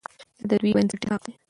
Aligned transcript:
دا 0.49 0.55
د 0.57 0.59
دوی 0.61 0.71
بنسټیز 0.75 1.05
حق 1.11 1.21
دی. 1.25 1.33